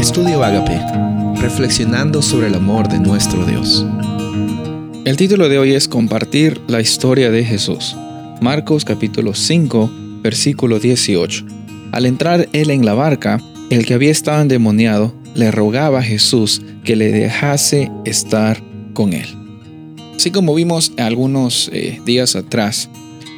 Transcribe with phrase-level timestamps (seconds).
[0.00, 0.80] Estudio Agape,
[1.42, 3.84] reflexionando sobre el amor de nuestro Dios.
[5.04, 7.94] El título de hoy es Compartir la historia de Jesús.
[8.40, 9.90] Marcos capítulo 5,
[10.22, 11.44] versículo 18.
[11.92, 16.62] Al entrar él en la barca, el que había estado endemoniado le rogaba a Jesús
[16.82, 18.62] que le dejase estar
[18.94, 19.26] con él.
[20.16, 22.88] Así como vimos algunos eh, días atrás,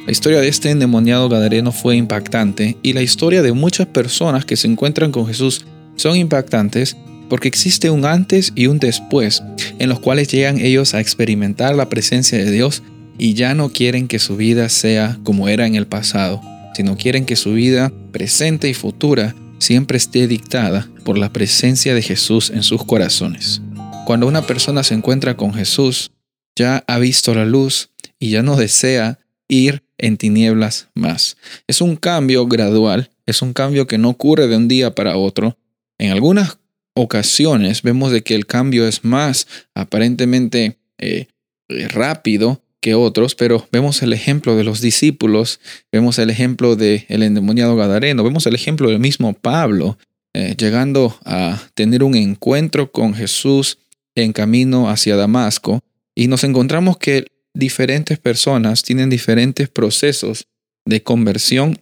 [0.05, 4.55] la historia de este endemoniado gadareno fue impactante y la historia de muchas personas que
[4.55, 5.65] se encuentran con Jesús
[5.95, 6.97] son impactantes
[7.29, 9.43] porque existe un antes y un después
[9.79, 12.83] en los cuales llegan ellos a experimentar la presencia de Dios
[13.17, 16.41] y ya no quieren que su vida sea como era en el pasado,
[16.75, 22.01] sino quieren que su vida presente y futura siempre esté dictada por la presencia de
[22.01, 23.61] Jesús en sus corazones.
[24.05, 26.11] Cuando una persona se encuentra con Jesús,
[26.55, 31.37] ya ha visto la luz y ya no desea ir en tinieblas más.
[31.67, 35.57] Es un cambio gradual, es un cambio que no ocurre de un día para otro,
[35.97, 36.59] en algunas
[36.95, 41.27] ocasiones vemos de que el cambio es más aparentemente eh,
[41.69, 45.59] rápido que otros, pero vemos el ejemplo de los discípulos,
[45.91, 49.97] vemos el ejemplo del el endemoniado Gadareno, vemos el ejemplo del mismo Pablo,
[50.33, 53.79] eh, llegando a tener un encuentro con Jesús
[54.15, 55.79] en camino hacia Damasco,
[56.13, 60.47] y nos encontramos que diferentes personas tienen diferentes procesos
[60.85, 61.79] de conversión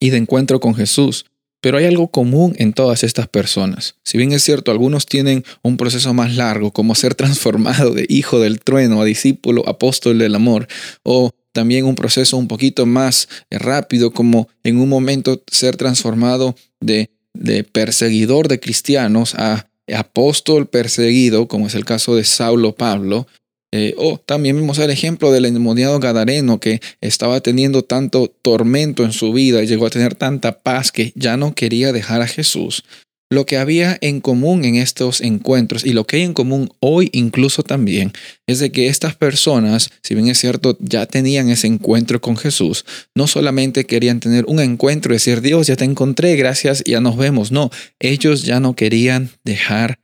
[0.00, 1.26] y de encuentro con Jesús.
[1.62, 3.94] Pero hay algo común en todas estas personas.
[4.02, 8.40] Si bien es cierto, algunos tienen un proceso más largo, como ser transformado de hijo
[8.40, 10.66] del trueno a discípulo, apóstol del amor,
[11.04, 17.10] o también un proceso un poquito más rápido, como en un momento ser transformado de,
[17.32, 23.26] de perseguidor de cristianos a apóstol perseguido, como es el caso de Saulo Pablo,
[23.74, 29.12] eh, o también vemos el ejemplo del endemoniado Gadareno que estaba teniendo tanto tormento en
[29.12, 32.84] su vida y llegó a tener tanta paz que ya no quería dejar a Jesús.
[33.30, 37.08] Lo que había en común en estos encuentros y lo que hay en común hoy
[37.14, 38.12] incluso también
[38.46, 42.84] es de que estas personas, si bien es cierto, ya tenían ese encuentro con Jesús,
[43.14, 47.16] no solamente querían tener un encuentro y decir, Dios, ya te encontré, gracias, ya nos
[47.16, 47.52] vemos.
[47.52, 49.98] No, ellos ya no querían dejar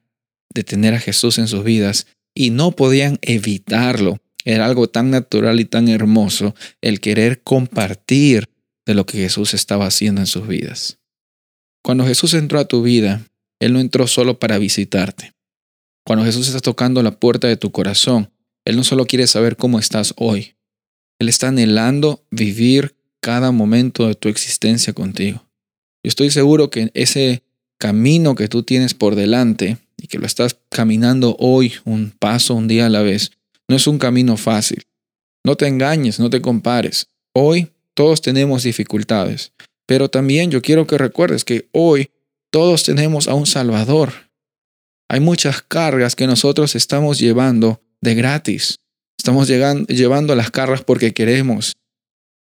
[0.54, 2.06] de tener a Jesús en sus vidas
[2.38, 4.20] y no podían evitarlo.
[4.44, 8.48] Era algo tan natural y tan hermoso el querer compartir
[8.86, 11.00] de lo que Jesús estaba haciendo en sus vidas.
[11.82, 13.26] Cuando Jesús entró a tu vida,
[13.58, 15.32] Él no entró solo para visitarte.
[16.06, 18.30] Cuando Jesús está tocando la puerta de tu corazón,
[18.64, 20.54] Él no solo quiere saber cómo estás hoy,
[21.18, 25.44] Él está anhelando vivir cada momento de tu existencia contigo.
[26.04, 27.42] Yo estoy seguro que ese
[27.78, 29.78] camino que tú tienes por delante
[30.08, 33.32] que lo estás caminando hoy un paso, un día a la vez,
[33.68, 34.84] no es un camino fácil.
[35.44, 37.08] No te engañes, no te compares.
[37.34, 39.52] Hoy todos tenemos dificultades,
[39.86, 42.10] pero también yo quiero que recuerdes que hoy
[42.50, 44.12] todos tenemos a un Salvador.
[45.08, 48.78] Hay muchas cargas que nosotros estamos llevando de gratis.
[49.18, 51.76] Estamos llevando las cargas porque queremos.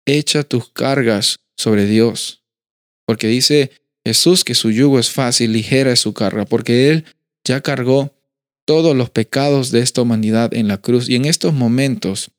[0.06, 2.44] Echa tus cargas sobre Dios.
[3.06, 3.72] Porque dice
[4.06, 7.06] Jesús que su yugo es fácil, ligera es su carga, porque Él
[7.48, 8.14] ya cargó
[8.66, 11.10] todos los pecados de esta humanidad en la cruz.
[11.10, 12.32] Y en estos momentos,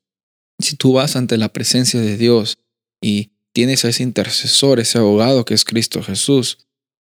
[0.59, 2.57] si tú vas ante la presencia de Dios
[3.01, 6.59] y tienes a ese intercesor, ese abogado que es Cristo Jesús,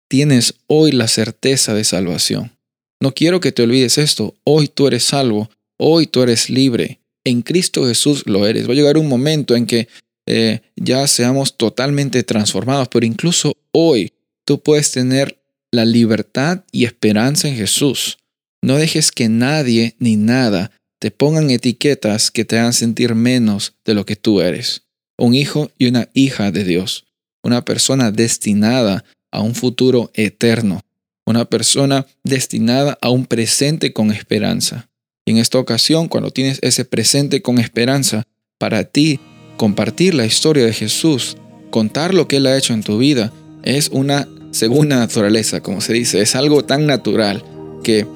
[0.09, 2.57] tienes hoy la certeza de salvación.
[3.01, 4.35] No quiero que te olvides esto.
[4.45, 5.51] Hoy tú eres salvo.
[5.77, 7.01] Hoy tú eres libre.
[7.25, 8.69] En Cristo Jesús lo eres.
[8.69, 9.89] Va a llegar un momento en que
[10.27, 14.13] eh, ya seamos totalmente transformados, pero incluso hoy
[14.45, 15.39] tú puedes tener
[15.73, 18.19] la libertad y esperanza en Jesús.
[18.63, 23.95] No dejes que nadie ni nada te pongan etiquetas que te hagan sentir menos de
[23.95, 24.83] lo que tú eres.
[25.19, 27.05] Un hijo y una hija de Dios.
[27.43, 30.81] Una persona destinada a un futuro eterno.
[31.27, 34.89] Una persona destinada a un presente con esperanza.
[35.27, 38.25] Y en esta ocasión, cuando tienes ese presente con esperanza,
[38.59, 39.21] para ti,
[39.57, 41.37] compartir la historia de Jesús,
[41.71, 45.93] contar lo que Él ha hecho en tu vida, es una segunda naturaleza, como se
[45.93, 46.21] dice.
[46.21, 47.45] Es algo tan natural
[47.85, 48.07] que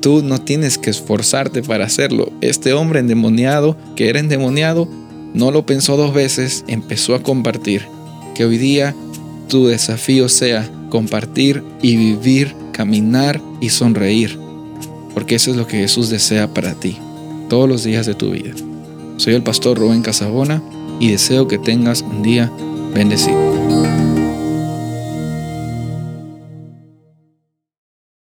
[0.00, 2.30] tú no tienes que esforzarte para hacerlo.
[2.40, 4.88] Este hombre endemoniado, que era endemoniado,
[5.34, 7.86] no lo pensó dos veces, empezó a compartir.
[8.34, 8.94] Que hoy día
[9.48, 14.38] tu desafío sea compartir y vivir, caminar y sonreír.
[15.14, 16.96] Porque eso es lo que Jesús desea para ti,
[17.48, 18.52] todos los días de tu vida.
[19.16, 20.62] Soy el pastor Rubén Casabona
[21.00, 22.52] y deseo que tengas un día
[22.94, 23.57] bendecido.